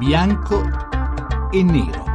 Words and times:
bianco 0.00 0.62
e 1.52 1.62
nero. 1.62 2.09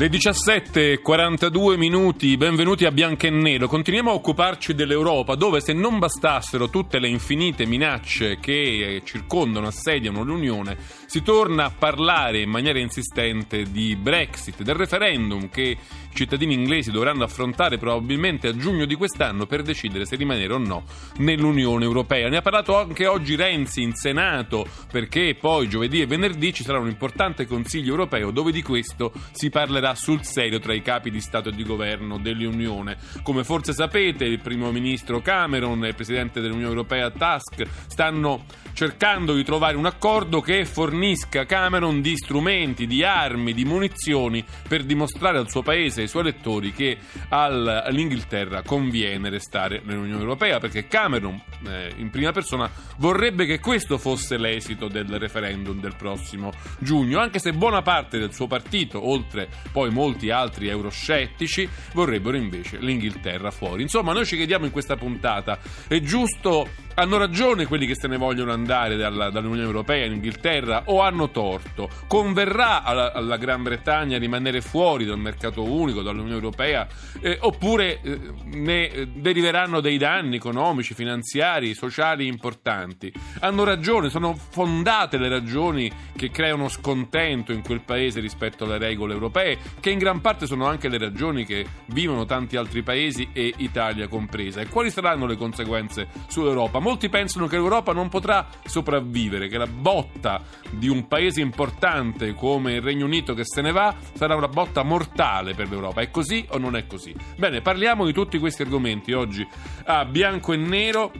Le 0.00 0.08
17.42 0.08 1.76
minuti, 1.76 2.38
benvenuti 2.38 2.86
a 2.86 2.90
Bianco 2.90 3.26
e 3.26 3.30
Nero. 3.30 3.68
Continuiamo 3.68 4.10
a 4.10 4.14
occuparci 4.14 4.74
dell'Europa, 4.74 5.34
dove 5.34 5.60
se 5.60 5.74
non 5.74 5.98
bastassero 5.98 6.70
tutte 6.70 6.98
le 6.98 7.06
infinite 7.06 7.66
minacce 7.66 8.38
che 8.40 9.02
circondano, 9.04 9.66
assediano 9.66 10.22
l'Unione, 10.22 10.78
si 11.04 11.20
torna 11.20 11.66
a 11.66 11.70
parlare 11.70 12.40
in 12.40 12.48
maniera 12.48 12.78
insistente 12.78 13.64
di 13.70 13.94
Brexit, 13.94 14.62
del 14.62 14.74
referendum 14.74 15.50
che 15.50 15.76
i 16.12 16.14
cittadini 16.14 16.54
inglesi 16.54 16.90
dovranno 16.90 17.22
affrontare 17.22 17.76
probabilmente 17.76 18.48
a 18.48 18.56
giugno 18.56 18.86
di 18.86 18.94
quest'anno 18.94 19.44
per 19.44 19.60
decidere 19.60 20.06
se 20.06 20.16
rimanere 20.16 20.54
o 20.54 20.58
no 20.58 20.84
nell'Unione 21.18 21.84
Europea. 21.84 22.30
Ne 22.30 22.38
ha 22.38 22.42
parlato 22.42 22.78
anche 22.78 23.06
oggi 23.06 23.36
Renzi 23.36 23.82
in 23.82 23.92
Senato, 23.92 24.66
perché 24.90 25.36
poi 25.38 25.68
giovedì 25.68 26.00
e 26.00 26.06
venerdì 26.06 26.54
ci 26.54 26.64
sarà 26.64 26.78
un 26.78 26.88
importante 26.88 27.46
Consiglio 27.46 27.90
europeo 27.90 28.30
dove 28.30 28.50
di 28.50 28.62
questo 28.62 29.12
si 29.32 29.50
parlerà 29.50 29.88
sul 29.94 30.24
serio 30.24 30.58
tra 30.58 30.74
i 30.74 30.82
capi 30.82 31.10
di 31.10 31.20
Stato 31.20 31.48
e 31.48 31.52
di 31.52 31.64
governo 31.64 32.18
dell'Unione. 32.18 32.96
Come 33.22 33.44
forse 33.44 33.72
sapete, 33.72 34.24
il 34.24 34.40
primo 34.40 34.70
ministro 34.70 35.20
Cameron 35.20 35.84
e 35.84 35.88
il 35.88 35.94
presidente 35.94 36.40
dell'Unione 36.40 36.68
Europea 36.68 37.10
Tusk 37.10 37.66
stanno 37.86 38.44
cercando 38.72 39.34
di 39.34 39.44
trovare 39.44 39.76
un 39.76 39.86
accordo 39.86 40.40
che 40.40 40.64
fornisca 40.64 41.44
Cameron 41.44 42.00
di 42.00 42.16
strumenti, 42.16 42.86
di 42.86 43.02
armi, 43.02 43.52
di 43.52 43.64
munizioni 43.64 44.44
per 44.68 44.84
dimostrare 44.84 45.38
al 45.38 45.50
suo 45.50 45.62
paese 45.62 46.00
e 46.00 46.02
ai 46.04 46.08
suoi 46.08 46.22
elettori 46.22 46.72
che 46.72 46.98
all'Inghilterra 47.28 48.62
conviene 48.62 49.28
restare 49.28 49.82
nell'Unione 49.84 50.20
Europea 50.20 50.58
perché 50.58 50.86
Cameron 50.86 51.40
eh, 51.66 51.92
in 51.96 52.10
prima 52.10 52.32
persona 52.32 52.70
vorrebbe 52.98 53.44
che 53.46 53.58
questo 53.58 53.98
fosse 53.98 54.36
l'esito 54.36 54.88
del 54.88 55.18
referendum 55.18 55.80
del 55.80 55.96
prossimo 55.96 56.52
giugno, 56.78 57.18
anche 57.18 57.38
se 57.38 57.52
buona 57.52 57.82
parte 57.82 58.18
del 58.18 58.32
suo 58.32 58.46
partito, 58.46 59.08
oltre 59.08 59.48
poi 59.72 59.79
molti 59.88 60.30
altri 60.30 60.68
euroscettici, 60.68 61.66
vorrebbero 61.94 62.36
invece 62.36 62.76
l'Inghilterra 62.78 63.50
fuori. 63.50 63.80
Insomma, 63.80 64.12
noi 64.12 64.26
ci 64.26 64.36
chiediamo 64.36 64.66
in 64.66 64.70
questa 64.70 64.96
puntata, 64.96 65.58
è 65.88 66.00
giusto 66.00 66.68
hanno 67.00 67.16
ragione 67.16 67.66
quelli 67.66 67.86
che 67.86 67.94
se 67.94 68.08
ne 68.08 68.16
vogliono 68.16 68.52
andare 68.52 68.96
dalla, 68.96 69.30
dall'Unione 69.30 69.66
Europea 69.66 70.04
in 70.04 70.12
Inghilterra 70.12 70.82
o 70.86 71.00
hanno 71.00 71.30
torto? 71.30 71.88
Converrà 72.06 72.82
alla, 72.82 73.12
alla, 73.12 73.36
Gran 73.36 73.62
Bretagna 73.62 74.18
rimanere 74.18 74.60
fuori 74.60 75.04
dal 75.04 75.18
mercato 75.18 75.62
unico, 75.62 76.02
dall'Unione 76.02 76.34
Europea, 76.34 76.86
eh, 77.20 77.38
oppure 77.40 78.00
eh, 78.02 78.18
ne 78.52 79.08
deriveranno 79.14 79.80
dei 79.80 79.96
danni 79.96 80.36
economici, 80.36 80.92
finanziari, 80.92 81.74
sociali 81.74 82.26
importanti? 82.26 83.10
Hanno 83.40 83.64
ragione, 83.64 84.10
sono 84.10 84.34
fondate 84.34 85.16
le 85.16 85.28
ragioni 85.28 85.90
che 86.14 86.30
creano 86.30 86.68
scontento 86.68 87.52
in 87.52 87.62
quel 87.62 87.80
paese 87.80 88.20
rispetto 88.20 88.64
alle 88.64 88.78
regole 88.78 89.14
europee, 89.14 89.56
che 89.80 89.90
in 89.90 89.98
gran 89.98 90.20
parte 90.20 90.46
sono 90.46 90.66
anche 90.66 90.88
le 90.88 90.98
ragioni 90.98 91.44
che 91.44 91.64
vivono 91.86 92.24
tanti 92.24 92.56
altri 92.56 92.82
paesi 92.82 93.28
e 93.32 93.52
Italia 93.58 94.08
compresa. 94.08 94.60
E 94.60 94.68
quali 94.68 94.90
saranno 94.90 95.26
le 95.26 95.36
conseguenze 95.36 96.08
sull'Europa? 96.28 96.78
molti 96.80 97.08
pensano 97.08 97.46
che 97.46 97.56
l'Europa 97.56 97.92
non 97.92 98.08
potrà 98.08 98.48
sopravvivere, 98.64 99.48
che 99.48 99.58
la 99.58 99.66
botta 99.66 100.42
di 100.70 100.88
un 100.88 101.06
paese 101.06 101.40
importante 101.40 102.34
come 102.34 102.74
il 102.74 102.82
Regno 102.82 103.04
Unito 103.04 103.34
che 103.34 103.44
se 103.44 103.60
ne 103.60 103.72
va 103.72 103.94
sarà 104.14 104.34
una 104.34 104.48
botta 104.48 104.82
mortale 104.82 105.54
per 105.54 105.68
l'Europa. 105.68 106.00
È 106.00 106.10
così 106.10 106.46
o 106.50 106.58
non 106.58 106.76
è 106.76 106.86
così? 106.86 107.14
Bene, 107.36 107.60
parliamo 107.60 108.04
di 108.04 108.12
tutti 108.12 108.38
questi 108.38 108.62
argomenti 108.62 109.12
oggi 109.12 109.46
a 109.84 110.04
bianco 110.04 110.52
e 110.52 110.56
nero 110.56 111.12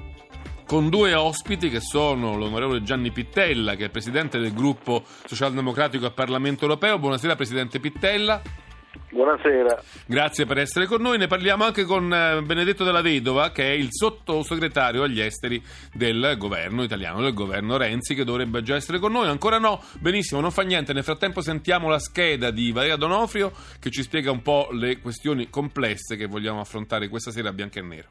con 0.70 0.88
due 0.88 1.14
ospiti 1.14 1.68
che 1.68 1.80
sono 1.80 2.36
l'onorevole 2.36 2.84
Gianni 2.84 3.10
Pittella, 3.10 3.74
che 3.74 3.86
è 3.86 3.88
presidente 3.88 4.38
del 4.38 4.54
gruppo 4.54 5.02
socialdemocratico 5.24 6.06
al 6.06 6.14
Parlamento 6.14 6.62
europeo. 6.62 6.96
Buonasera 6.96 7.34
Presidente 7.34 7.80
Pittella. 7.80 8.40
Buonasera. 9.10 9.82
Grazie 10.06 10.46
per 10.46 10.58
essere 10.58 10.86
con 10.86 11.02
noi. 11.02 11.18
Ne 11.18 11.26
parliamo 11.26 11.64
anche 11.64 11.82
con 11.82 12.14
eh, 12.14 12.40
Benedetto 12.42 12.84
della 12.84 13.00
Vedova, 13.00 13.50
che 13.50 13.64
è 13.64 13.72
il 13.72 13.88
sottosegretario 13.90 15.02
agli 15.02 15.20
esteri 15.20 15.60
del 15.92 16.36
governo 16.38 16.84
italiano, 16.84 17.20
del 17.20 17.34
governo 17.34 17.76
Renzi, 17.76 18.14
che 18.14 18.22
dovrebbe 18.22 18.62
già 18.62 18.76
essere 18.76 19.00
con 19.00 19.10
noi. 19.10 19.26
Ancora 19.26 19.58
no? 19.58 19.82
Benissimo, 19.98 20.40
non 20.40 20.52
fa 20.52 20.62
niente. 20.62 20.92
Nel 20.92 21.02
frattempo 21.02 21.40
sentiamo 21.40 21.88
la 21.88 21.98
scheda 21.98 22.52
di 22.52 22.70
Valeria 22.70 22.94
Donofrio 22.94 23.50
che 23.80 23.90
ci 23.90 24.02
spiega 24.02 24.30
un 24.30 24.42
po' 24.42 24.68
le 24.70 25.00
questioni 25.00 25.50
complesse 25.50 26.14
che 26.14 26.26
vogliamo 26.26 26.60
affrontare 26.60 27.08
questa 27.08 27.32
sera 27.32 27.48
a 27.48 27.52
bianco 27.52 27.80
e 27.80 27.82
nero 27.82 28.08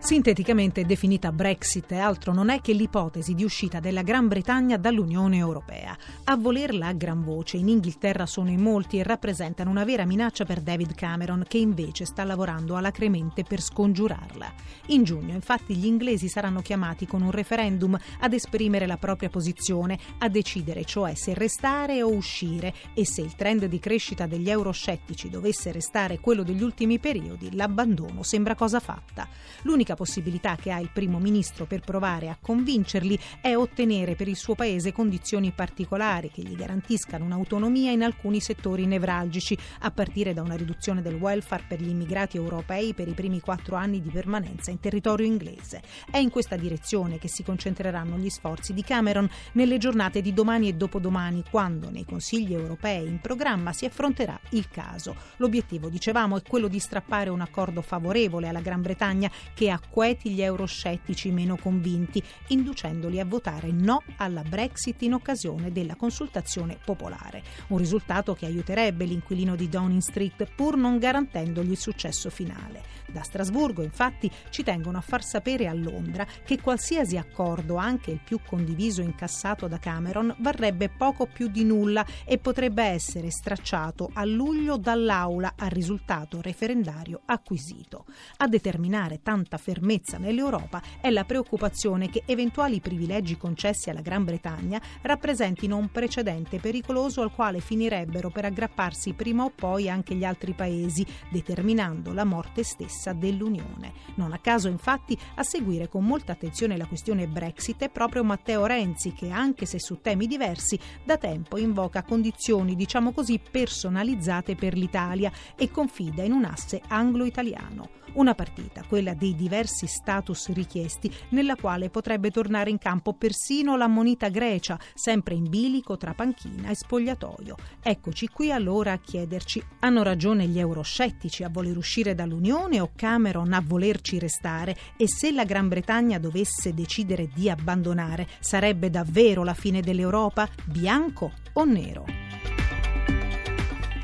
sinteticamente 0.00 0.84
definita 0.84 1.30
Brexit, 1.30 1.92
altro 1.92 2.32
non 2.32 2.48
è 2.48 2.60
che 2.60 2.72
l'ipotesi 2.72 3.34
di 3.34 3.44
uscita 3.44 3.80
della 3.80 4.02
Gran 4.02 4.28
Bretagna 4.28 4.76
dall'Unione 4.76 5.36
Europea. 5.36 5.96
A 6.24 6.36
volerla 6.36 6.88
a 6.88 6.92
gran 6.92 7.22
voce 7.22 7.58
in 7.58 7.68
Inghilterra 7.68 8.26
sono 8.26 8.50
in 8.50 8.60
molti 8.60 8.98
e 8.98 9.02
rappresentano 9.02 9.70
una 9.70 9.84
vera 9.84 10.06
minaccia 10.06 10.44
per 10.44 10.60
David 10.60 10.94
Cameron, 10.94 11.44
che 11.46 11.58
invece 11.58 12.06
sta 12.06 12.24
lavorando 12.24 12.76
alacremente 12.76 13.44
per 13.44 13.60
scongiurarla. 13.60 14.52
In 14.86 15.04
giugno, 15.04 15.34
infatti, 15.34 15.76
gli 15.76 15.86
inglesi 15.86 16.28
saranno 16.28 16.62
chiamati 16.62 17.06
con 17.06 17.22
un 17.22 17.30
referendum 17.30 17.96
ad 18.20 18.32
esprimere 18.32 18.86
la 18.86 18.96
propria 18.96 19.28
posizione, 19.28 19.98
a 20.18 20.28
decidere 20.28 20.84
cioè 20.84 21.14
se 21.14 21.34
restare 21.34 22.02
o 22.02 22.12
uscire 22.12 22.74
e 22.94 23.04
se 23.04 23.20
il 23.20 23.36
trend 23.36 23.66
di 23.66 23.78
crescita 23.78 24.26
degli 24.26 24.50
euroscettici 24.50 25.28
dovesse 25.28 25.70
restare 25.72 26.18
quello 26.20 26.42
degli 26.42 26.62
ultimi 26.62 26.98
periodi, 26.98 27.54
l'abbandono 27.54 28.22
sembra 28.22 28.54
cosa 28.54 28.80
fatta. 28.80 29.28
L'unica 29.62 29.89
possibilità 29.94 30.56
che 30.56 30.70
ha 30.70 30.78
il 30.78 30.90
primo 30.92 31.18
ministro 31.18 31.66
per 31.66 31.80
provare 31.80 32.28
a 32.28 32.38
convincerli 32.40 33.18
è 33.40 33.54
ottenere 33.54 34.14
per 34.14 34.28
il 34.28 34.36
suo 34.36 34.54
paese 34.54 34.92
condizioni 34.92 35.52
particolari 35.52 36.30
che 36.30 36.42
gli 36.42 36.54
garantiscano 36.54 37.24
un'autonomia 37.24 37.90
in 37.90 38.02
alcuni 38.02 38.40
settori 38.40 38.86
nevralgici, 38.86 39.56
a 39.80 39.90
partire 39.90 40.32
da 40.32 40.42
una 40.42 40.56
riduzione 40.56 41.02
del 41.02 41.14
welfare 41.14 41.64
per 41.66 41.80
gli 41.80 41.88
immigrati 41.88 42.36
europei 42.36 42.94
per 42.94 43.08
i 43.08 43.12
primi 43.14 43.40
quattro 43.40 43.76
anni 43.76 44.00
di 44.00 44.10
permanenza 44.10 44.70
in 44.70 44.80
territorio 44.80 45.26
inglese. 45.26 45.82
È 46.10 46.18
in 46.18 46.30
questa 46.30 46.56
direzione 46.56 47.18
che 47.18 47.28
si 47.28 47.42
concentreranno 47.42 48.16
gli 48.16 48.30
sforzi 48.30 48.72
di 48.72 48.82
Cameron 48.82 49.28
nelle 49.52 49.78
giornate 49.78 50.20
di 50.20 50.32
domani 50.32 50.68
e 50.68 50.74
dopodomani, 50.74 51.44
quando 51.50 51.90
nei 51.90 52.04
consigli 52.04 52.52
europei 52.52 53.06
in 53.06 53.20
programma 53.20 53.72
si 53.72 53.84
affronterà 53.84 54.38
il 54.50 54.68
caso. 54.68 55.16
L'obiettivo, 55.36 55.88
dicevamo, 55.88 56.36
è 56.36 56.42
quello 56.42 56.68
di 56.68 56.78
strappare 56.78 57.30
un 57.30 57.40
accordo 57.40 57.82
favorevole 57.82 58.48
alla 58.48 58.60
Gran 58.60 58.82
Bretagna 58.82 59.30
che 59.54 59.70
ha 59.70 59.79
acqueti 59.82 60.30
gli 60.30 60.42
euroscettici 60.42 61.30
meno 61.30 61.56
convinti, 61.56 62.22
inducendoli 62.48 63.18
a 63.18 63.24
votare 63.24 63.72
no 63.72 64.02
alla 64.16 64.42
Brexit 64.42 65.02
in 65.02 65.14
occasione 65.14 65.72
della 65.72 65.96
consultazione 65.96 66.78
popolare. 66.84 67.42
Un 67.68 67.78
risultato 67.78 68.34
che 68.34 68.46
aiuterebbe 68.46 69.04
l'inquilino 69.04 69.56
di 69.56 69.68
Downing 69.68 70.00
Street 70.00 70.46
pur 70.54 70.76
non 70.76 70.98
garantendogli 70.98 71.70
il 71.70 71.78
successo 71.78 72.30
finale. 72.30 72.98
Da 73.10 73.22
Strasburgo, 73.22 73.82
infatti, 73.82 74.30
ci 74.50 74.62
tengono 74.62 74.98
a 74.98 75.00
far 75.00 75.24
sapere 75.24 75.66
a 75.66 75.72
Londra 75.72 76.24
che 76.44 76.60
qualsiasi 76.60 77.16
accordo, 77.16 77.74
anche 77.76 78.12
il 78.12 78.20
più 78.22 78.38
condiviso 78.46 79.02
incassato 79.02 79.66
da 79.66 79.78
Cameron, 79.78 80.34
varrebbe 80.38 80.88
poco 80.88 81.26
più 81.26 81.48
di 81.48 81.64
nulla 81.64 82.06
e 82.24 82.38
potrebbe 82.38 82.84
essere 82.84 83.30
stracciato 83.30 84.10
a 84.12 84.24
luglio 84.24 84.76
dall'Aula 84.76 85.54
al 85.56 85.70
risultato 85.70 86.40
referendario 86.40 87.22
acquisito. 87.24 88.04
A 88.36 88.46
determinare 88.46 89.22
tanta 89.22 89.56
fermezza 89.56 89.69
fermezza 89.70 90.18
nell'Europa 90.18 90.82
è 91.00 91.10
la 91.10 91.22
preoccupazione 91.22 92.08
che 92.10 92.24
eventuali 92.26 92.80
privilegi 92.80 93.36
concessi 93.36 93.88
alla 93.88 94.00
Gran 94.00 94.24
Bretagna 94.24 94.80
rappresentino 95.02 95.76
un 95.76 95.90
precedente 95.92 96.58
pericoloso 96.58 97.22
al 97.22 97.32
quale 97.32 97.60
finirebbero 97.60 98.30
per 98.30 98.46
aggrapparsi 98.46 99.12
prima 99.12 99.44
o 99.44 99.52
poi 99.54 99.88
anche 99.88 100.16
gli 100.16 100.24
altri 100.24 100.54
paesi, 100.54 101.06
determinando 101.30 102.12
la 102.12 102.24
morte 102.24 102.64
stessa 102.64 103.12
dell'Unione. 103.12 103.92
Non 104.16 104.32
a 104.32 104.38
caso, 104.38 104.66
infatti, 104.66 105.16
a 105.36 105.44
seguire 105.44 105.88
con 105.88 106.04
molta 106.04 106.32
attenzione 106.32 106.76
la 106.76 106.86
questione 106.86 107.28
Brexit 107.28 107.84
è 107.84 107.90
proprio 107.90 108.24
Matteo 108.24 108.66
Renzi 108.66 109.12
che, 109.12 109.30
anche 109.30 109.66
se 109.66 109.78
su 109.78 110.00
temi 110.00 110.26
diversi, 110.26 110.76
da 111.04 111.16
tempo 111.16 111.58
invoca 111.58 112.02
condizioni, 112.02 112.74
diciamo 112.74 113.12
così, 113.12 113.38
personalizzate 113.38 114.56
per 114.56 114.74
l'Italia 114.76 115.30
e 115.56 115.70
confida 115.70 116.24
in 116.24 116.32
un 116.32 116.44
asse 116.44 116.82
anglo-italiano. 116.88 117.98
Una 118.12 118.34
partita, 118.34 118.82
quella 118.88 119.14
dei 119.14 119.36
diversi 119.36 119.59
status 119.66 120.52
richiesti, 120.52 121.12
nella 121.30 121.56
quale 121.56 121.90
potrebbe 121.90 122.30
tornare 122.30 122.70
in 122.70 122.78
campo 122.78 123.12
persino 123.14 123.76
l'ammonita 123.76 124.28
Grecia, 124.28 124.78
sempre 124.94 125.34
in 125.34 125.48
bilico 125.48 125.96
tra 125.96 126.14
panchina 126.14 126.70
e 126.70 126.74
spogliatoio. 126.74 127.56
Eccoci 127.82 128.28
qui 128.28 128.52
allora 128.52 128.92
a 128.92 128.98
chiederci: 128.98 129.62
hanno 129.80 130.02
ragione 130.02 130.46
gli 130.46 130.58
euroscettici 130.58 131.44
a 131.44 131.48
voler 131.48 131.76
uscire 131.76 132.14
dall'Unione 132.14 132.80
o 132.80 132.90
Cameron 132.94 133.52
a 133.52 133.62
volerci 133.64 134.18
restare? 134.18 134.76
E 134.96 135.06
se 135.08 135.32
la 135.32 135.44
Gran 135.44 135.68
Bretagna 135.68 136.18
dovesse 136.18 136.74
decidere 136.74 137.28
di 137.34 137.48
abbandonare, 137.48 138.28
sarebbe 138.40 138.90
davvero 138.90 139.44
la 139.44 139.54
fine 139.54 139.80
dell'Europa? 139.80 140.48
Bianco 140.64 141.32
o 141.54 141.64
nero? 141.64 142.19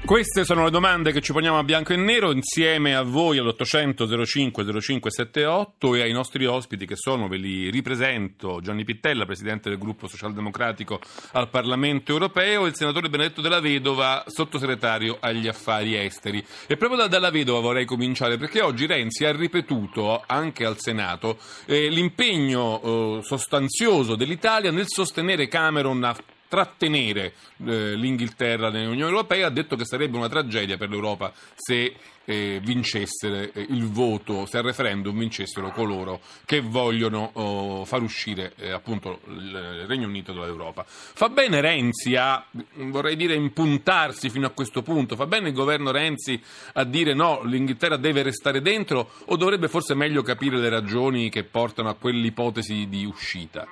Queste 0.07 0.45
sono 0.45 0.63
le 0.63 0.71
domande 0.71 1.11
che 1.11 1.21
ci 1.21 1.33
poniamo 1.33 1.59
a 1.59 1.65
bianco 1.65 1.93
e 1.93 1.97
nero 1.97 2.31
insieme 2.31 2.95
a 2.95 3.03
voi 3.03 3.39
all'800 3.39 4.25
05 4.25 4.65
0578 4.81 5.95
e 5.97 6.03
ai 6.03 6.13
nostri 6.13 6.47
ospiti 6.47 6.87
che 6.87 6.95
sono, 6.95 7.27
ve 7.27 7.39
li 7.39 7.71
ripresento, 7.71 8.61
Gianni 8.63 8.85
Pittella, 8.85 9.27
presidente 9.27 9.69
del 9.69 9.79
gruppo 9.79 10.07
socialdemocratico 10.07 11.01
al 11.33 11.51
Parlamento 11.51 12.13
europeo 12.13 12.65
e 12.65 12.69
il 12.69 12.77
senatore 12.77 13.09
Benedetto 13.09 13.41
Della 13.41 13.59
Vedova, 13.59 14.23
sottosegretario 14.29 15.17
agli 15.19 15.49
affari 15.49 15.97
esteri. 15.97 16.39
E 16.69 16.77
proprio 16.77 17.01
da 17.01 17.09
Della 17.09 17.31
Vedova 17.31 17.59
vorrei 17.59 17.85
cominciare 17.85 18.37
perché 18.37 18.63
oggi 18.63 18.87
Renzi 18.87 19.25
ha 19.25 19.33
ripetuto 19.33 20.23
anche 20.25 20.65
al 20.65 20.79
Senato 20.79 21.37
eh, 21.65 21.89
l'impegno 21.89 22.81
eh, 22.81 23.23
sostanzioso 23.25 24.15
dell'Italia 24.15 24.71
nel 24.71 24.87
sostenere 24.87 25.49
Cameron 25.49 26.05
a 26.05 26.17
trattenere 26.49 27.35
eh, 27.65 27.95
l'Inghilterra 27.95 28.71
nell'Unione 28.71 29.11
Europea, 29.11 29.47
ha 29.47 29.51
detto 29.51 29.77
che 29.77 29.85
sarebbe 29.85 30.17
una 30.17 30.29
tragedia 30.29 30.77
per 30.77 30.89
l'Europa 30.89 31.33
se 31.55 31.95
eh, 32.27 32.61
vincesse 32.63 33.53
eh, 33.53 33.67
il 33.71 33.89
voto, 33.89 34.47
se 34.47 34.59
al 34.59 34.65
referendum 34.65 35.19
vincessero 35.19 35.71
coloro 35.71 36.21
che 36.45 36.61
vogliono 36.61 37.31
oh, 37.35 37.85
far 37.85 38.03
uscire 38.03 38.53
eh, 38.57 38.71
appunto 38.71 39.21
il 39.29 39.85
Regno 39.87 40.07
Unito 40.07 40.33
dall'Europa. 40.33 40.85
Fa 40.87 41.29
bene 41.29 41.61
Renzi 41.61 42.17
a, 42.17 42.45
vorrei 42.75 43.17
dire, 43.17 43.35
impuntarsi 43.35 44.29
fino 44.29 44.47
a 44.47 44.51
questo 44.51 44.83
punto? 44.83 45.17
Fa 45.17 45.27
bene 45.27 45.49
il 45.49 45.55
governo 45.55 45.91
Renzi 45.91 46.41
a 46.75 46.85
dire 46.85 47.15
no, 47.15 47.43
l'Inghilterra 47.45 47.97
deve 47.97 48.23
restare 48.23 48.61
dentro 48.61 49.11
o 49.27 49.37
dovrebbe 49.37 49.69
forse 49.69 49.95
meglio 49.95 50.23
capire 50.23 50.59
le 50.59 50.69
ragioni 50.69 51.31
che 51.31 51.45
portano 51.45 51.89
a 51.89 51.95
quell'ipotesi 51.95 52.89
di 52.89 53.05
uscita? 53.05 53.67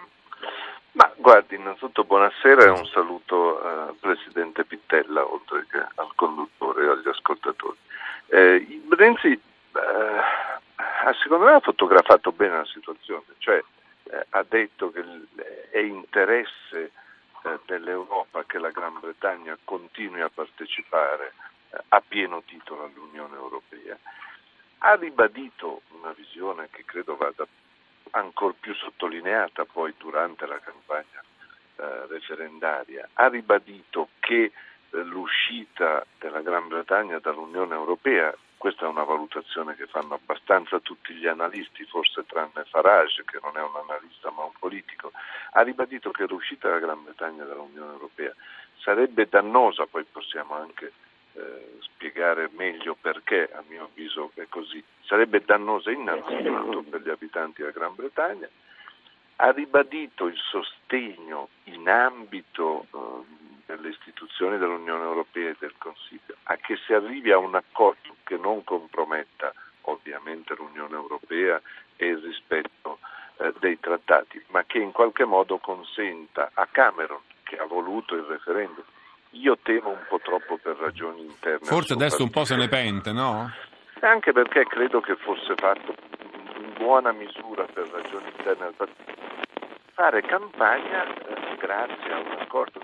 Guardi, 1.24 1.54
innanzitutto 1.54 2.04
buonasera 2.04 2.64
e 2.64 2.68
un 2.68 2.84
saluto 2.84 3.58
al 3.62 3.96
Presidente 3.98 4.66
Pittella, 4.66 5.26
oltre 5.26 5.64
che 5.70 5.78
al 5.78 6.14
conduttore 6.14 6.84
e 6.84 6.88
agli 6.90 7.08
ascoltatori. 7.08 7.78
Eh, 8.26 8.82
Renzi, 8.90 9.32
eh, 9.32 11.14
secondo 11.22 11.46
me, 11.46 11.52
ha 11.52 11.60
fotografato 11.60 12.30
bene 12.30 12.58
la 12.58 12.66
situazione, 12.66 13.22
cioè 13.38 13.56
eh, 14.02 14.26
ha 14.28 14.44
detto 14.46 14.92
che 14.92 15.02
è 15.70 15.78
interesse 15.78 16.92
eh, 17.44 17.58
dell'Europa 17.64 18.44
che 18.44 18.58
la 18.58 18.68
Gran 18.68 19.00
Bretagna 19.00 19.56
continui 19.64 20.20
a 20.20 20.28
partecipare 20.28 21.32
eh, 21.70 21.78
a 21.88 22.02
pieno 22.06 22.42
titolo 22.44 22.84
all'Unione 22.84 23.34
Europea. 23.34 23.96
Ha 24.76 24.94
ribadito 24.96 25.80
una 25.98 26.12
visione 26.12 26.68
che 26.70 26.84
credo 26.84 27.16
vada 27.16 27.46
ancora 28.14 28.54
più 28.58 28.74
sottolineata 28.74 29.64
poi 29.64 29.94
durante 29.98 30.46
la 30.46 30.58
campagna 30.58 31.22
eh, 31.76 32.06
referendaria, 32.06 33.08
ha 33.14 33.28
ribadito 33.28 34.08
che 34.20 34.52
eh, 34.90 35.02
l'uscita 35.02 36.04
della 36.18 36.40
Gran 36.40 36.68
Bretagna 36.68 37.18
dall'Unione 37.18 37.74
Europea, 37.74 38.34
questa 38.56 38.86
è 38.86 38.88
una 38.88 39.04
valutazione 39.04 39.74
che 39.74 39.86
fanno 39.86 40.14
abbastanza 40.14 40.78
tutti 40.80 41.12
gli 41.14 41.26
analisti, 41.26 41.84
forse 41.84 42.24
tranne 42.26 42.64
Farage 42.66 43.24
che 43.24 43.38
non 43.42 43.56
è 43.56 43.60
un 43.60 43.76
analista 43.88 44.30
ma 44.30 44.44
un 44.44 44.52
politico, 44.58 45.12
ha 45.52 45.62
ribadito 45.62 46.10
che 46.10 46.26
l'uscita 46.26 46.68
della 46.68 46.80
Gran 46.80 47.02
Bretagna 47.04 47.44
dall'Unione 47.44 47.92
Europea 47.92 48.32
sarebbe 48.78 49.28
dannosa, 49.28 49.86
poi 49.86 50.04
possiamo 50.04 50.54
anche 50.54 50.92
eh, 51.34 51.78
spiegare 51.80 52.48
meglio 52.52 52.96
perché 53.00 53.50
a 53.52 53.62
mio 53.68 53.84
avviso 53.84 54.30
è 54.34 54.46
così, 54.48 54.82
sarebbe 55.02 55.42
dannosa 55.44 55.90
innanzitutto 55.90 56.82
per 56.82 57.02
gli 57.02 57.10
abitanti 57.10 57.60
della 57.60 57.72
Gran 57.72 57.94
Bretagna, 57.94 58.48
ha 59.36 59.50
ribadito 59.50 60.26
il 60.26 60.38
sostegno 60.38 61.48
in 61.64 61.88
ambito 61.88 62.86
eh, 62.92 63.42
delle 63.66 63.88
istituzioni 63.88 64.58
dell'Unione 64.58 65.04
Europea 65.04 65.50
e 65.50 65.56
del 65.58 65.74
Consiglio 65.78 66.36
a 66.44 66.56
che 66.56 66.76
si 66.76 66.92
arrivi 66.92 67.30
a 67.30 67.38
un 67.38 67.54
accordo 67.54 68.16
che 68.24 68.36
non 68.36 68.62
comprometta 68.64 69.52
ovviamente 69.82 70.54
l'Unione 70.54 70.94
Europea 70.94 71.60
e 71.96 72.06
il 72.06 72.18
rispetto 72.18 72.98
eh, 73.38 73.52
dei 73.58 73.78
trattati, 73.80 74.42
ma 74.48 74.64
che 74.64 74.78
in 74.78 74.92
qualche 74.92 75.24
modo 75.24 75.58
consenta 75.58 76.50
a 76.54 76.66
Cameron, 76.66 77.20
che 77.42 77.56
ha 77.56 77.64
voluto 77.64 78.14
il 78.14 78.22
referendum, 78.22 78.84
io 79.34 79.58
temo 79.62 79.90
un 79.90 80.04
po' 80.08 80.20
troppo 80.22 80.58
per 80.58 80.76
ragioni 80.76 81.22
interne. 81.22 81.66
Forse 81.66 81.92
adesso 81.94 82.22
un 82.22 82.30
po' 82.30 82.44
se 82.44 82.56
ne 82.56 82.68
pente, 82.68 83.12
no? 83.12 83.50
Anche 84.00 84.32
perché 84.32 84.64
credo 84.64 85.00
che 85.00 85.16
fosse 85.16 85.54
fatto 85.56 85.94
in 86.58 86.74
buona 86.76 87.12
misura 87.12 87.64
per 87.64 87.88
ragioni 87.88 88.26
interne 88.36 88.64
al 88.66 88.74
partito 88.74 89.12
fare 89.94 90.22
campagna 90.22 91.04
eh, 91.06 91.56
grazie 91.56 92.12
a 92.12 92.18
un 92.18 92.36
accordo. 92.40 92.80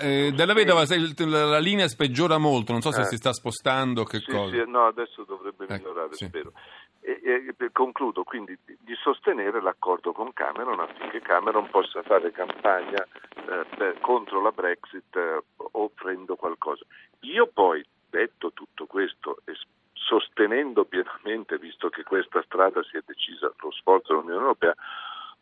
Eh, 0.00 0.32
della 0.34 0.54
vedova, 0.54 0.84
la, 0.86 1.44
la 1.44 1.58
linea 1.58 1.86
peggiora 1.94 2.38
molto, 2.38 2.72
non 2.72 2.80
so 2.80 2.90
se 2.90 3.02
Eh. 3.02 3.04
si 3.04 3.16
sta 3.16 3.32
spostando, 3.34 4.04
che 4.04 4.18
Sì, 4.20 4.30
cosa. 4.30 4.50
sì, 4.56 4.70
no, 4.70 4.86
adesso 4.86 5.24
dovrebbe 5.24 5.64
Ecco, 5.64 5.74
migliorare, 5.74 6.14
sì. 6.14 6.24
spero. 6.26 6.52
E, 7.00 7.20
e- 7.22 7.70
concludo 7.70 8.22
quindi 8.24 8.56
di, 8.64 8.94
sostenere 9.02 9.60
l'accordo 9.60 10.12
con 10.12 10.32
Cameron 10.32 10.80
affinché 10.80 11.20
Cameron 11.20 11.68
possa 11.68 12.02
fare 12.02 12.30
campagna 12.30 13.06
per- 13.44 13.98
contro 14.00 14.40
la 14.40 14.50
Brexit 14.50 15.16
eh, 15.16 15.42
offrendo 15.72 16.36
qualcosa. 16.36 16.84
Io 17.20 17.46
poi, 17.46 17.84
detto 18.10 18.52
tutto 18.52 18.86
questo 18.86 19.40
e 19.44 19.54
sostenendo 19.92 20.84
pienamente, 20.84 21.58
visto 21.58 21.88
che 21.88 22.02
questa 22.02 22.42
strada 22.42 22.82
si 22.82 22.96
è 22.96 23.02
decisa 23.04 23.52
lo 23.60 23.70
sforzo 23.72 24.12
dell'Unione 24.12 24.40
Europea, 24.40 24.74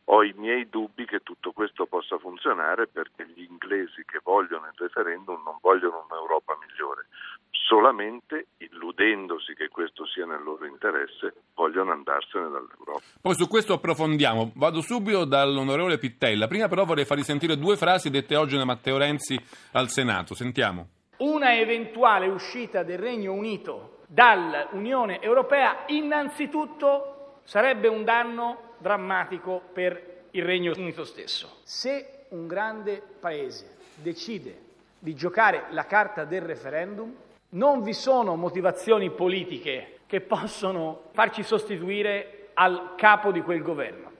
ho 0.04 0.22
i 0.22 0.34
miei 0.36 0.68
dubbi 0.68 1.04
che 1.06 1.20
tutto 1.20 1.52
questo 1.52 1.86
possa 1.86 2.18
funzionare 2.18 2.86
perché 2.86 3.26
gli 3.26 3.42
inglesi 3.42 4.04
che 4.04 4.20
vogliono 4.22 4.66
il 4.66 4.74
referendum 4.76 5.40
non 5.44 5.56
vogliono 5.60 6.06
un'Europa 6.08 6.58
migliore, 6.60 7.06
solamente 7.50 8.48
illudendosi 8.58 9.54
che 9.54 9.68
questo 9.68 10.06
sia 10.06 10.26
nel 10.26 10.42
loro 10.42 10.66
interesse 10.66 11.34
vogliono 11.54 11.92
andarsene 11.92 12.44
dall'Europa. 12.50 13.00
Poi 13.20 13.34
su 13.34 13.48
questo 13.48 13.74
approfondiamo. 13.74 14.52
Vado 14.56 14.80
subito 14.80 15.24
dall'onorevole 15.24 15.98
Pittella. 15.98 16.48
Prima 16.48 16.68
però 16.68 16.84
vorrei 16.84 17.04
farvi 17.04 17.22
sentire 17.22 17.56
due 17.56 17.76
frasi 17.76 18.10
dette 18.10 18.36
oggi 18.36 18.56
da 18.56 18.64
Matteo 18.64 18.98
Renzi 18.98 19.38
al 19.72 19.88
Senato. 19.88 20.34
Sentiamo. 20.34 20.88
Una 21.18 21.54
eventuale 21.54 22.26
uscita 22.26 22.82
del 22.82 22.98
Regno 22.98 23.32
Unito 23.32 24.00
dall'Unione 24.08 25.22
Europea 25.22 25.84
innanzitutto 25.86 27.40
sarebbe 27.44 27.88
un 27.88 28.04
danno 28.04 28.71
drammatico 28.82 29.62
per 29.72 30.24
il 30.32 30.44
Regno 30.44 30.74
Unito 30.76 31.04
stesso. 31.04 31.60
Se 31.62 32.26
un 32.30 32.46
grande 32.46 33.02
paese 33.20 33.76
decide 33.94 34.70
di 34.98 35.14
giocare 35.14 35.66
la 35.70 35.86
carta 35.86 36.24
del 36.24 36.42
referendum, 36.42 37.14
non 37.50 37.82
vi 37.82 37.94
sono 37.94 38.36
motivazioni 38.36 39.10
politiche 39.10 40.00
che 40.06 40.20
possono 40.20 41.04
farci 41.12 41.42
sostituire 41.42 42.50
al 42.54 42.94
capo 42.96 43.32
di 43.32 43.40
quel 43.40 43.62
governo. 43.62 44.11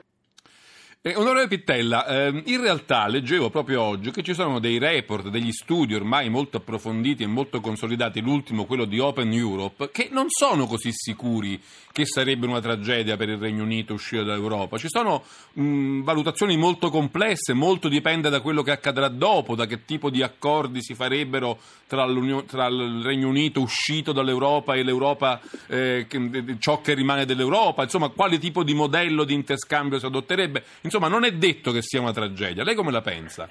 Eh, 1.04 1.16
onorevole 1.16 1.48
Pittella, 1.48 2.06
ehm, 2.06 2.42
in 2.46 2.60
realtà 2.60 3.08
leggevo 3.08 3.50
proprio 3.50 3.82
oggi 3.82 4.12
che 4.12 4.22
ci 4.22 4.34
sono 4.34 4.60
dei 4.60 4.78
report, 4.78 5.30
degli 5.30 5.50
studi 5.50 5.96
ormai 5.96 6.28
molto 6.28 6.58
approfonditi 6.58 7.24
e 7.24 7.26
molto 7.26 7.60
consolidati, 7.60 8.20
l'ultimo 8.20 8.66
quello 8.66 8.84
di 8.84 9.00
Open 9.00 9.32
Europe, 9.32 9.90
che 9.90 10.10
non 10.12 10.26
sono 10.28 10.68
così 10.68 10.90
sicuri 10.92 11.60
che 11.90 12.06
sarebbe 12.06 12.46
una 12.46 12.60
tragedia 12.60 13.16
per 13.16 13.30
il 13.30 13.38
Regno 13.38 13.64
Unito 13.64 13.94
uscire 13.94 14.22
dall'Europa. 14.22 14.78
Ci 14.78 14.86
sono 14.88 15.24
mh, 15.54 16.02
valutazioni 16.02 16.56
molto 16.56 16.88
complesse, 16.88 17.52
molto 17.52 17.88
dipende 17.88 18.30
da 18.30 18.40
quello 18.40 18.62
che 18.62 18.70
accadrà 18.70 19.08
dopo, 19.08 19.56
da 19.56 19.66
che 19.66 19.84
tipo 19.84 20.08
di 20.08 20.22
accordi 20.22 20.82
si 20.82 20.94
farebbero 20.94 21.58
tra, 21.88 22.06
tra 22.46 22.66
il 22.68 23.02
Regno 23.02 23.26
Unito 23.26 23.60
uscito 23.60 24.12
dall'Europa 24.12 24.74
e 24.74 24.84
l'Europa, 24.84 25.40
eh, 25.66 26.06
che- 26.08 26.56
ciò 26.60 26.80
che 26.80 26.94
rimane 26.94 27.26
dell'Europa, 27.26 27.82
insomma 27.82 28.08
quale 28.08 28.38
tipo 28.38 28.62
di 28.62 28.72
modello 28.72 29.24
di 29.24 29.34
interscambio 29.34 29.98
si 29.98 30.06
adotterebbe. 30.06 30.62
Insomma, 30.94 31.08
non 31.08 31.24
è 31.24 31.32
detto 31.32 31.72
che 31.72 31.80
sia 31.80 32.02
una 32.02 32.12
tragedia. 32.12 32.64
Lei 32.64 32.74
come 32.74 32.92
la 32.92 33.00
pensa? 33.00 33.48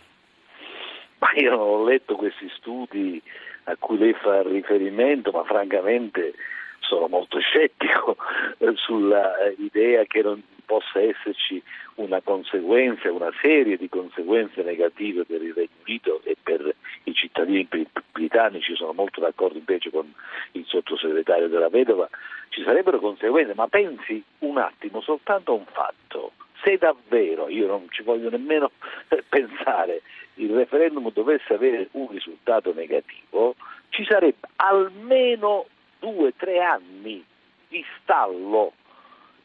Ma 1.18 1.32
io 1.34 1.50
non 1.50 1.60
ho 1.60 1.84
letto 1.84 2.14
questi 2.16 2.48
studi 2.56 3.20
a 3.64 3.76
cui 3.80 3.98
lei 3.98 4.14
fa 4.14 4.44
riferimento, 4.44 5.32
ma 5.32 5.44
francamente 5.44 6.36
sono 6.82 7.08
molto 7.08 7.40
scettico 7.40 8.16
sulla 8.76 9.38
eh, 9.40 10.06
che 10.08 10.22
non 10.22 10.40
possa 10.64 11.02
esserci 11.02 11.60
una 11.96 12.22
conseguenza, 12.22 13.12
una 13.12 13.32
serie 13.42 13.76
di 13.76 13.90
conseguenze 13.90 14.62
negative 14.62 15.26
per 15.26 15.42
il 15.42 15.56
Regno 15.56 15.82
Unito 15.84 16.22
e 16.24 16.38
per 16.42 16.76
i 17.06 17.14
cittadini 17.16 17.64
bri- 17.64 17.90
britannici, 18.12 18.76
sono 18.76 18.94
molto 18.94 19.20
d'accordo 19.20 19.58
invece 19.58 19.90
con 19.90 20.14
il 20.52 20.66
sottosegretario 20.68 21.48
della 21.48 21.70
Vedova, 21.70 22.08
ci 22.50 22.62
sarebbero 22.62 23.00
conseguenze, 23.00 23.56
ma 23.56 23.68
pensi 23.68 24.24
un 24.40 24.60
attimo 24.60 25.02
soltanto 25.02 25.54
a 25.54 25.56
un 25.56 25.66
fatto, 25.66 26.01
se 26.64 26.78
davvero, 26.78 27.50
io 27.50 27.68
non 27.68 27.88
ci 27.90 28.04
voglio 28.04 28.30
nemmeno 28.30 28.72
pensare, 29.30 30.02
il 30.36 30.54
referendum 30.54 31.12
dovesse 31.12 31.54
avere 31.54 31.90
un 31.92 32.10
risultato 32.10 32.74
negativo, 32.74 33.56
ci 33.90 34.06
sarebbe 34.06 34.48
almeno 34.58 35.66
due 36.00 36.28
o 36.28 36.34
tre 36.36 36.60
anni 36.60 37.24
di 37.68 37.84
stallo 38.02 38.74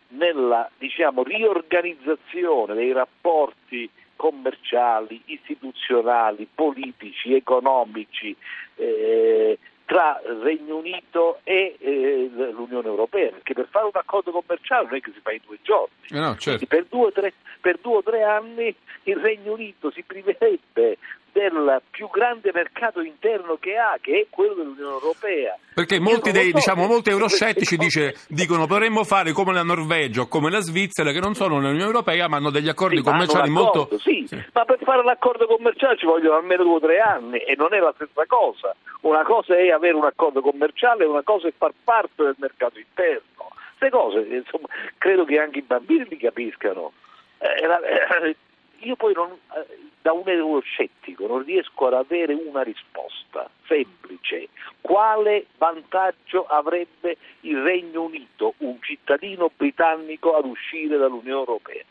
nella 0.08 0.70
diciamo, 0.78 1.22
riorganizzazione 1.22 2.74
dei 2.74 2.92
rapporti 2.92 3.90
commerciali, 4.16 5.20
istituzionali, 5.26 6.48
politici, 6.52 7.34
economici 7.34 8.34
eh, 8.76 9.58
tra 9.86 10.20
Regno 10.42 10.76
Unito 10.76 11.40
e 11.44 11.76
eh, 11.78 12.30
l'Unione 12.32 12.88
Europea, 12.88 13.30
perché 13.30 13.54
per 13.54 13.68
fare 13.70 13.86
un 13.86 13.92
accordo 13.94 14.32
commerciale 14.32 14.86
non 14.86 14.96
è 14.96 15.00
che 15.00 15.12
si 15.14 15.20
fa 15.22 15.32
in 15.32 15.40
due 15.46 15.58
giorni. 15.62 15.94
Eh 16.10 16.18
no, 16.18 16.36
certo. 16.36 16.66
per, 16.66 16.86
due 16.90 17.12
tre, 17.12 17.32
per 17.60 17.78
due 17.80 17.96
o 17.96 18.02
tre 18.02 18.22
anni 18.24 18.74
il 19.04 19.16
Regno 19.16 19.52
Unito 19.52 19.90
si 19.92 20.02
priverebbe 20.02 20.98
del 21.36 21.82
più 21.90 22.08
grande 22.08 22.50
mercato 22.50 23.02
interno 23.02 23.58
che 23.60 23.76
ha, 23.76 23.98
che 24.00 24.20
è 24.20 24.26
quello 24.30 24.54
dell'Unione 24.54 24.94
Europea. 24.94 25.58
Perché 25.74 26.00
molti, 26.00 26.32
dei, 26.32 26.48
so 26.48 26.56
diciamo, 26.56 26.86
molti 26.86 27.10
euroscettici 27.10 27.76
dice, 27.76 28.14
dicono 28.28 28.66
potremmo 28.66 29.04
fare 29.04 29.32
come 29.32 29.52
la 29.52 29.62
Norvegia 29.62 30.22
o 30.22 30.28
come 30.28 30.50
la 30.50 30.60
Svizzera 30.60 31.12
che 31.12 31.20
non 31.20 31.34
sono 31.34 31.58
nell'Unione 31.58 31.84
Europea 31.84 32.26
ma 32.28 32.38
hanno 32.38 32.48
degli 32.48 32.70
accordi 32.70 32.96
sì, 32.96 33.02
commerciali 33.02 33.50
molto... 33.50 33.88
Sì, 33.98 34.24
sì, 34.26 34.42
ma 34.54 34.64
per 34.64 34.78
fare 34.82 35.04
l'accordo 35.04 35.46
commerciale 35.46 35.98
ci 35.98 36.06
vogliono 36.06 36.38
almeno 36.38 36.62
due 36.62 36.76
o 36.76 36.80
tre 36.80 37.00
anni 37.00 37.38
e 37.40 37.54
non 37.54 37.74
è 37.74 37.78
la 37.80 37.92
stessa 37.94 38.24
cosa. 38.26 38.74
Una 39.02 39.22
cosa 39.22 39.54
è 39.54 39.68
avere 39.68 39.94
un 39.94 40.06
accordo 40.06 40.40
commerciale 40.40 41.04
una 41.04 41.22
cosa 41.22 41.48
è 41.48 41.52
far 41.54 41.72
parte 41.84 42.22
del 42.22 42.36
mercato 42.38 42.78
interno. 42.78 43.50
Queste 43.76 43.90
cose, 43.90 44.20
insomma, 44.20 44.68
credo 44.96 45.26
che 45.26 45.38
anche 45.38 45.58
i 45.58 45.62
bambini 45.62 46.06
li 46.08 46.16
capiscano. 46.16 46.92
Eh, 47.38 48.28
eh, 48.28 48.36
io 48.80 48.96
poi 48.96 49.12
non, 49.14 49.30
eh, 49.30 49.78
da 50.02 50.12
un 50.12 50.28
euroscettico 50.28 51.26
non 51.26 51.42
riesco 51.44 51.86
ad 51.86 51.94
avere 51.94 52.32
una 52.34 52.62
risposta 52.62 53.48
semplice. 53.66 54.48
Quale 54.80 55.46
vantaggio 55.58 56.46
avrebbe 56.46 57.16
il 57.40 57.60
Regno 57.62 58.02
Unito, 58.02 58.54
un 58.58 58.80
cittadino 58.80 59.50
britannico, 59.54 60.36
ad 60.36 60.44
uscire 60.44 60.96
dall'Unione 60.96 61.38
Europea? 61.38 61.82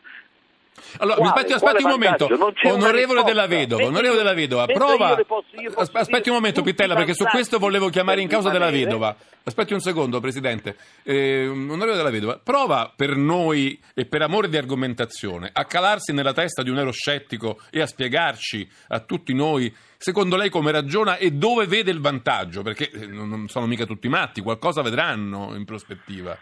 Allora, 0.97 1.17
quale, 1.17 1.31
aspetti, 1.31 1.53
aspetti 1.53 1.83
un 1.83 1.89
momento, 1.89 2.27
onorevole 2.63 3.23
della 3.23 3.47
Vedova, 3.47 3.85
onorevole 3.85 4.17
della 4.17 4.33
Vedova, 4.33 4.65
prova. 4.65 5.15
Posso, 5.25 5.91
aspetti 5.93 6.29
un 6.29 6.35
momento, 6.35 6.61
Pittella, 6.61 6.95
perché 6.95 7.13
su 7.13 7.25
questo 7.25 7.59
volevo 7.59 7.89
chiamare 7.89 8.21
in 8.21 8.27
causa 8.27 8.49
della 8.49 8.69
Vedova. 8.69 9.15
Aspetti 9.43 9.73
un 9.73 9.79
secondo, 9.79 10.19
Presidente. 10.19 10.75
Eh, 11.03 11.47
onorevole 11.47 11.95
della 11.95 12.09
Vedova, 12.09 12.39
prova 12.41 12.91
per 12.95 13.15
noi 13.15 13.79
e 13.93 14.05
per 14.05 14.21
amore 14.21 14.49
di 14.49 14.57
argomentazione 14.57 15.49
a 15.53 15.65
calarsi 15.65 16.13
nella 16.13 16.33
testa 16.33 16.63
di 16.63 16.69
un 16.69 16.79
euroscettico 16.79 17.59
e 17.69 17.81
a 17.81 17.85
spiegarci 17.85 18.67
a 18.89 18.99
tutti 18.99 19.33
noi, 19.33 19.73
secondo 19.97 20.35
lei, 20.35 20.49
come 20.49 20.71
ragiona 20.71 21.17
e 21.17 21.31
dove 21.31 21.67
vede 21.67 21.91
il 21.91 21.99
vantaggio, 22.01 22.63
perché 22.63 22.89
eh, 22.89 23.05
non 23.05 23.47
sono 23.47 23.67
mica 23.67 23.85
tutti 23.85 24.07
matti, 24.07 24.41
qualcosa 24.41 24.81
vedranno 24.81 25.53
in 25.55 25.65
prospettiva. 25.65 26.37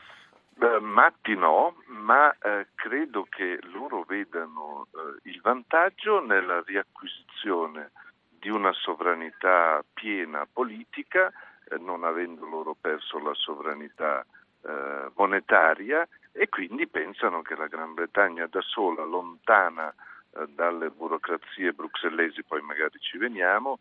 Eh, 0.60 0.80
matti 0.80 1.36
no, 1.36 1.76
ma 1.88 2.32
eh, 2.38 2.68
credo 2.76 3.26
che 3.28 3.60
loro 3.74 4.04
vedano 4.04 4.88
eh, 4.92 5.30
il 5.30 5.42
vantaggio 5.42 6.24
nella 6.24 6.62
riacquisizione 6.62 7.92
di 8.28 8.50
una 8.50 8.72
sovranità 8.74 9.84
piena 9.94 10.48
politica, 10.52 11.32
eh, 11.70 11.78
non 11.78 12.04
avendo 12.04 12.46
loro 12.46 12.76
perso 12.80 13.18
la 13.20 13.34
sovranità 13.34 14.26
eh, 14.62 15.12
monetaria 15.16 16.08
e 16.32 16.48
quindi 16.50 16.88
pensano 16.88 17.42
che 17.42 17.56
la 17.56 17.68
Gran 17.68 17.94
Bretagna 17.94 18.46
da 18.48 18.62
sola, 18.62 19.04
lontana 19.04 19.94
eh, 20.36 20.46
dalle 20.50 20.92
burocrazie 20.92 21.74
bruxellesi, 21.74 22.44
poi 22.44 22.62
magari 22.62 23.00
ci 23.00 23.18
veniamo, 23.18 23.80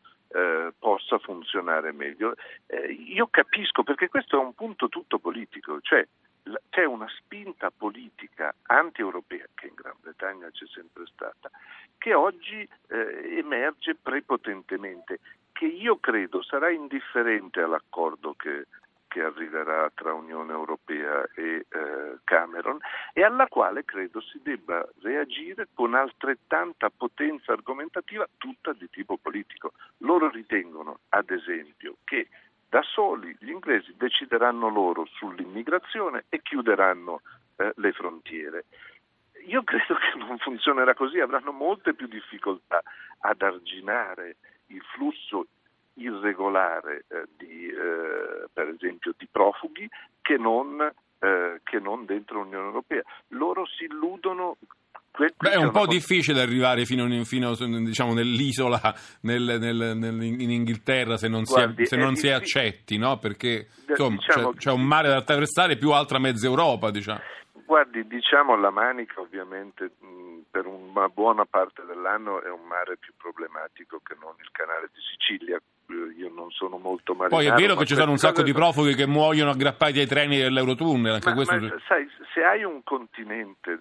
possa 0.78 1.18
funzionare 1.18 1.92
meglio. 1.92 2.34
io 2.88 3.28
capisco 3.30 3.82
perché 3.82 4.08
questo 4.08 4.40
è 4.40 4.42
un 4.42 4.54
punto 4.54 4.88
tutto 4.88 5.18
politico, 5.18 5.78
cioè 5.82 6.08
politica 7.82 8.54
anti-europea 8.68 9.44
che 9.56 9.66
in 9.66 9.74
Gran 9.74 9.96
Bretagna 10.00 10.48
c'è 10.52 10.66
sempre 10.72 11.04
stata, 11.06 11.50
che 11.98 12.14
oggi 12.14 12.60
eh, 12.60 13.38
emerge 13.38 13.96
prepotentemente, 14.00 15.18
che 15.50 15.66
io 15.66 15.96
credo 15.98 16.44
sarà 16.44 16.70
indifferente 16.70 17.60
all'accordo 17.60 18.34
che, 18.34 18.68
che 19.08 19.22
arriverà 19.22 19.90
tra 19.96 20.14
Unione 20.14 20.52
Europea 20.52 21.28
e 21.34 21.66
eh, 21.68 22.18
Cameron 22.22 22.78
e 23.12 23.24
alla 23.24 23.48
quale 23.48 23.84
credo 23.84 24.20
si 24.20 24.38
debba 24.44 24.88
reagire 25.00 25.66
con 25.74 25.94
altrettanta 25.94 26.88
potenza 26.88 27.50
argomentativa, 27.50 28.28
tutta 28.38 28.72
di 28.72 28.88
tipo 28.90 29.16
politico. 29.16 29.72
Loro 29.98 30.30
ritengono, 30.30 31.00
ad 31.08 31.30
esempio, 31.30 31.96
che 32.04 32.28
da 32.68 32.80
soli 32.82 33.36
gli 33.40 33.50
inglesi 33.50 33.92
decideranno 33.96 34.70
loro 34.70 35.04
sull'immigrazione 35.04 36.24
e 36.28 36.40
chiuderanno 36.42 37.20
eh, 37.62 37.72
le 37.76 37.92
frontiere. 37.92 38.64
Io 39.46 39.62
credo 39.62 39.94
che 39.94 40.18
non 40.18 40.38
funzionerà 40.38 40.94
così, 40.94 41.18
avranno 41.20 41.52
molte 41.52 41.94
più 41.94 42.06
difficoltà 42.06 42.82
ad 43.20 43.42
arginare 43.42 44.36
il 44.66 44.82
flusso 44.94 45.46
irregolare 45.94 47.04
eh, 47.08 47.24
di, 47.36 47.68
eh, 47.68 48.48
per 48.52 48.68
esempio, 48.68 49.14
di 49.16 49.28
profughi 49.30 49.88
che 50.20 50.36
non, 50.36 50.80
eh, 51.18 51.60
che 51.62 51.78
non 51.78 52.04
dentro 52.04 52.42
l'Unione 52.42 52.66
Europea. 52.66 53.02
Loro 53.28 53.66
si 53.66 53.84
illudono 53.84 54.56
Beh, 55.14 55.50
è 55.50 55.56
un 55.56 55.70
po' 55.70 55.86
difficile 55.86 56.40
arrivare 56.40 56.86
fino, 56.86 57.06
fino 57.24 57.54
diciamo, 57.54 58.14
nell'isola 58.14 58.80
nel, 59.20 59.58
nel, 59.60 59.94
nel, 59.94 60.22
in 60.22 60.50
Inghilterra 60.50 61.18
se 61.18 61.28
non, 61.28 61.42
Guardi, 61.42 61.84
si, 61.84 61.94
se 61.94 61.96
non 62.00 62.16
si 62.16 62.30
accetti, 62.30 62.96
no? 62.96 63.18
perché 63.18 63.68
insomma, 63.86 64.16
diciamo, 64.16 64.52
c'è, 64.52 64.56
c'è, 64.56 64.72
un 64.72 64.86
mare 64.86 65.08
da 65.08 65.16
attraversare 65.16 65.76
più 65.76 65.90
altra 65.90 66.18
mezza 66.18 66.46
Europa. 66.46 66.90
Diciamo. 66.90 67.20
Guardi, 67.72 68.06
diciamo 68.06 68.54
la 68.54 68.68
Manica 68.68 69.18
ovviamente 69.22 69.92
mh, 69.98 70.40
per 70.50 70.66
una 70.66 71.08
buona 71.08 71.46
parte 71.46 71.82
dell'anno 71.86 72.42
è 72.42 72.50
un 72.50 72.66
mare 72.66 72.98
più 72.98 73.14
problematico 73.16 73.98
che 74.04 74.14
non 74.20 74.34
il 74.40 74.50
canale 74.52 74.90
di 74.92 75.00
Sicilia. 75.00 75.58
Io 76.18 76.30
non 76.34 76.50
sono 76.50 76.76
molto 76.76 77.14
marinaro. 77.14 77.42
Poi 77.42 77.46
è 77.46 77.54
vero 77.54 77.74
che 77.74 77.86
ci 77.86 77.94
sono 77.94 78.10
un 78.10 78.18
sacco 78.18 78.42
di 78.42 78.52
profughi 78.52 78.94
che 78.94 79.06
muoiono 79.06 79.52
aggrappati 79.52 80.00
ai 80.00 80.06
treni 80.06 80.36
dell'Eurotunnel. 80.36 81.14
Anche 81.14 81.30
ma, 81.30 81.34
questo... 81.34 81.54
ma, 81.54 81.80
sai, 81.88 82.06
se 82.34 82.44
hai 82.44 82.62
un 82.62 82.82
continente 82.84 83.80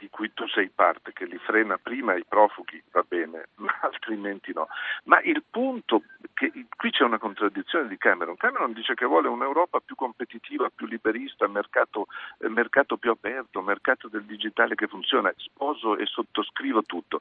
di 0.00 0.08
cui 0.08 0.32
tu 0.32 0.48
sei 0.48 0.70
parte, 0.74 1.12
che 1.12 1.26
li 1.26 1.36
frena 1.36 1.76
prima 1.76 2.14
i 2.14 2.24
profughi, 2.26 2.82
va 2.90 3.04
bene, 3.06 3.48
ma 3.60 3.78
altrimenti 3.82 4.50
no. 4.54 4.66
Ma 5.04 5.20
il 5.20 5.44
punto, 5.48 6.04
che 6.32 6.50
qui 6.74 6.90
c'è 6.90 7.04
una 7.04 7.18
contraddizione 7.18 7.86
di 7.86 7.98
Cameron. 7.98 8.36
Cameron 8.36 8.72
dice 8.72 8.94
che 8.94 9.04
vuole 9.04 9.28
un'Europa 9.28 9.80
più 9.80 9.94
competitiva, 9.94 10.70
più 10.74 10.86
liberista, 10.86 11.46
mercato, 11.48 12.06
eh, 12.38 12.48
mercato 12.48 12.96
più 12.96 13.10
aperto, 13.10 13.60
mercato 13.60 14.08
del 14.08 14.24
digitale 14.24 14.74
che 14.74 14.86
funziona. 14.86 15.30
Sposo 15.36 15.98
e 15.98 16.06
sottoscrivo 16.06 16.82
tutto. 16.84 17.20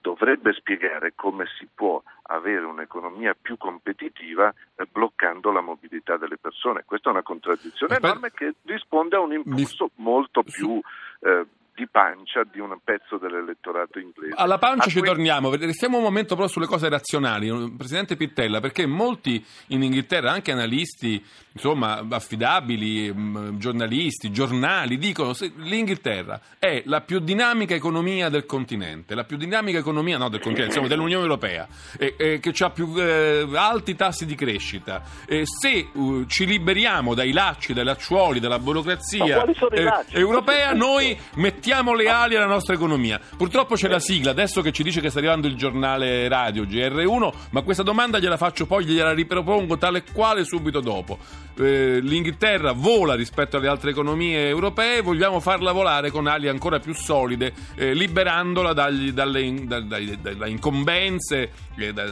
Dovrebbe 0.00 0.52
spiegare 0.52 1.14
come 1.16 1.46
si 1.58 1.66
può 1.74 2.00
avere 2.22 2.64
un'economia 2.64 3.34
più 3.34 3.56
competitiva 3.56 4.54
eh, 4.76 4.86
bloccando 4.90 5.50
la 5.50 5.60
mobilità 5.60 6.16
delle 6.16 6.38
persone. 6.38 6.84
Questa 6.84 7.08
è 7.08 7.12
una 7.12 7.22
contraddizione 7.22 7.96
enorme 7.96 8.30
che 8.30 8.54
risponde 8.62 9.16
a 9.16 9.20
un 9.20 9.32
impulso 9.32 9.90
molto 9.96 10.44
più 10.44 10.80
eh, 11.20 11.46
di 11.74 11.88
pancia 11.88 12.42
di 12.50 12.60
un 12.60 12.76
pezzo 12.84 13.16
dell'elettorato 13.16 13.98
inglese. 13.98 14.34
Alla 14.36 14.58
pancia 14.58 14.88
A 14.88 14.90
ci 14.90 14.98
cui... 14.98 15.08
torniamo, 15.08 15.54
restiamo 15.54 15.96
un 15.96 16.02
momento 16.02 16.34
però 16.34 16.46
sulle 16.46 16.66
cose 16.66 16.88
razionali. 16.88 17.48
Presidente 17.76 18.16
Pittella, 18.16 18.60
perché 18.60 18.86
molti 18.86 19.44
in 19.68 19.82
Inghilterra, 19.82 20.30
anche 20.30 20.52
analisti, 20.52 21.24
insomma, 21.52 22.04
affidabili, 22.10 23.12
mm, 23.12 23.58
giornalisti, 23.58 24.30
giornali, 24.30 24.98
dicono 24.98 25.32
che 25.32 25.52
l'Inghilterra 25.56 26.40
è 26.58 26.82
la 26.84 27.00
più 27.00 27.18
dinamica 27.20 27.74
economia 27.74 28.28
del 28.28 28.44
continente, 28.44 29.14
la 29.14 29.24
più 29.24 29.36
dinamica 29.36 29.78
economia 29.78 30.18
no, 30.18 30.28
del 30.28 30.40
continente, 30.40 30.74
insomma, 30.74 30.88
dell'Unione 30.88 31.22
Europea, 31.22 31.66
e, 31.98 32.14
e 32.18 32.40
che 32.40 32.52
ha 32.62 32.70
più 32.70 32.92
eh, 32.96 33.48
alti 33.54 33.94
tassi 33.94 34.26
di 34.26 34.34
crescita. 34.34 35.02
E 35.26 35.44
se 35.46 35.88
uh, 35.92 36.26
ci 36.26 36.44
liberiamo 36.44 37.14
dai 37.14 37.32
lacci, 37.32 37.72
dai 37.72 37.84
lacciuoli, 37.84 38.38
dalla 38.38 38.58
burocrazia 38.58 39.44
eh, 39.70 39.88
europea, 40.10 40.72
noi 40.72 41.18
mettiamo 41.36 41.68
mettiamo 41.70 41.94
le 41.94 42.08
ali 42.08 42.34
alla 42.34 42.46
nostra 42.46 42.74
economia. 42.74 43.20
Purtroppo 43.36 43.76
c'è 43.76 43.86
la 43.86 44.00
sigla, 44.00 44.32
adesso 44.32 44.60
che 44.60 44.72
ci 44.72 44.82
dice 44.82 45.00
che 45.00 45.08
sta 45.08 45.20
arrivando 45.20 45.46
il 45.46 45.54
giornale 45.54 46.26
radio 46.26 46.64
GR1, 46.64 47.32
ma 47.50 47.62
questa 47.62 47.84
domanda 47.84 48.18
gliela 48.18 48.36
faccio 48.36 48.66
poi, 48.66 48.84
gliela 48.84 49.12
ripropongo 49.12 49.78
tale 49.78 50.02
quale 50.12 50.42
subito 50.44 50.80
dopo. 50.80 51.18
Eh, 51.56 52.00
L'Inghilterra 52.00 52.72
vola 52.72 53.14
rispetto 53.14 53.56
alle 53.56 53.68
altre 53.68 53.90
economie 53.90 54.48
europee, 54.48 55.00
vogliamo 55.00 55.38
farla 55.38 55.70
volare 55.70 56.10
con 56.10 56.26
ali 56.26 56.48
ancora 56.48 56.80
più 56.80 56.92
solide, 56.92 57.52
eh, 57.76 57.94
liberandola 57.94 58.72
dagli, 58.72 59.12
dalle, 59.12 59.64
da, 59.64 59.78
da, 59.78 59.98
dalle 60.20 60.50
incombenze, 60.50 61.50
eh, 61.76 61.92
da, 61.92 62.06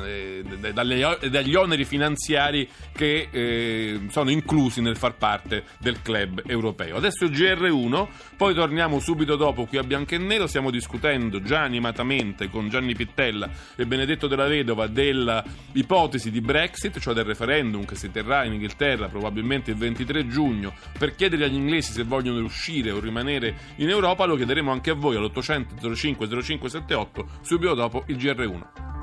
dalle, 0.73 1.19
dagli 1.31 1.55
oneri 1.57 1.85
finanziari 1.85 2.69
che 2.93 3.29
eh, 3.31 4.01
sono 4.11 4.31
inclusi 4.31 4.81
nel 4.81 4.97
far 4.97 5.17
parte 5.17 5.65
del 5.79 6.01
club 6.01 6.43
europeo. 6.47 6.97
Adesso 6.97 7.25
il 7.25 7.31
GR1, 7.33 8.07
poi 8.37 8.55
torniamo 8.55 9.01
subito 9.01 9.37
dopo 9.39 9.65
qui 9.65 9.79
abbiamo 9.79 10.05
Bianco 10.05 10.15
e 10.15 10.19
Nero. 10.19 10.47
Stiamo 10.47 10.71
discutendo 10.71 11.41
già 11.41 11.63
animatamente 11.63 12.51
con 12.51 12.69
Gianni 12.69 12.95
Pittella 12.95 13.49
e 13.75 13.87
Benedetto 13.87 14.27
della 14.27 14.47
Vedova 14.47 14.87
della 14.87 15.43
ipotesi 15.73 16.31
di 16.31 16.43
Brexit, 16.43 16.99
cioè 16.99 17.15
del 17.15 17.25
referendum 17.25 17.87
che 17.87 17.95
si 17.95 18.11
terrà 18.11 18.45
in 18.45 18.53
Inghilterra 18.53 19.09
probabilmente 19.09 19.71
il 19.71 19.79
23 19.79 20.29
giugno 20.29 20.75
per 20.99 21.15
chiedere 21.15 21.47
agli 21.47 21.55
inglesi 21.55 21.93
se 21.93 22.03
vogliono 22.03 22.45
uscire 22.45 22.91
o 22.91 23.01
rimanere 23.01 23.57
in 23.77 23.89
Europa. 23.89 24.27
Lo 24.27 24.37
chiederemo 24.37 24.71
anche 24.71 24.91
a 24.91 24.95
voi 24.95 25.17
all'800 25.17 25.95
05 25.95 26.29
0578 26.29 27.29
subito 27.41 27.75
dopo 27.75 28.05
il 28.09 28.17
GR1. 28.17 28.98